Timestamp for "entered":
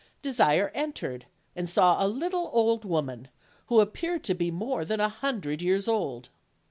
0.73-1.27